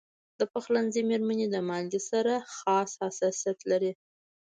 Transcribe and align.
د 0.39 0.41
پخلنځي 0.53 1.01
میرمنې 1.09 1.47
د 1.49 1.55
مالګې 1.67 2.01
سره 2.09 2.33
خاص 2.57 2.89
حساسیت 3.01 3.59
لري. 3.71 3.91